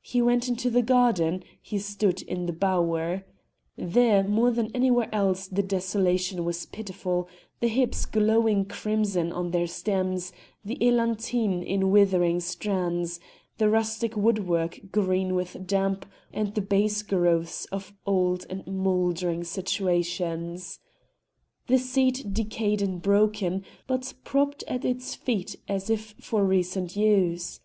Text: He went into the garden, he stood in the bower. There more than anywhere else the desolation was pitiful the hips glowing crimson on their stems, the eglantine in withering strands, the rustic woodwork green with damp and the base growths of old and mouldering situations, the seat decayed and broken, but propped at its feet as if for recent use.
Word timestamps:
He 0.00 0.22
went 0.22 0.48
into 0.48 0.70
the 0.70 0.80
garden, 0.80 1.44
he 1.60 1.78
stood 1.78 2.22
in 2.22 2.46
the 2.46 2.54
bower. 2.54 3.26
There 3.76 4.24
more 4.24 4.50
than 4.50 4.70
anywhere 4.74 5.14
else 5.14 5.46
the 5.46 5.62
desolation 5.62 6.46
was 6.46 6.64
pitiful 6.64 7.28
the 7.60 7.68
hips 7.68 8.06
glowing 8.06 8.64
crimson 8.64 9.30
on 9.30 9.50
their 9.50 9.66
stems, 9.66 10.32
the 10.64 10.82
eglantine 10.82 11.62
in 11.62 11.90
withering 11.90 12.40
strands, 12.40 13.20
the 13.58 13.68
rustic 13.68 14.16
woodwork 14.16 14.80
green 14.90 15.34
with 15.34 15.66
damp 15.66 16.06
and 16.32 16.54
the 16.54 16.62
base 16.62 17.02
growths 17.02 17.66
of 17.66 17.92
old 18.06 18.46
and 18.48 18.66
mouldering 18.66 19.44
situations, 19.44 20.80
the 21.66 21.76
seat 21.76 22.32
decayed 22.32 22.80
and 22.80 23.02
broken, 23.02 23.66
but 23.86 24.14
propped 24.24 24.62
at 24.66 24.86
its 24.86 25.14
feet 25.14 25.56
as 25.68 25.90
if 25.90 26.14
for 26.18 26.42
recent 26.42 26.96
use. 26.96 27.60